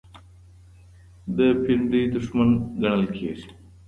د 1.37 1.39
پينډۍ 1.61 2.03
دښمن 2.13 2.49
ګڼل 2.81 3.05
کېږي. 3.15 3.49